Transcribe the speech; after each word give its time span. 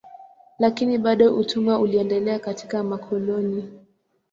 Lakini 0.59 0.97
bado 0.97 1.35
utumwa 1.37 1.79
uliendelea 1.79 2.39
katika 2.39 2.83
makoloni. 2.83 3.71